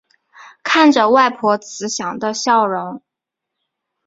[0.63, 3.03] 看着外婆慈祥的笑容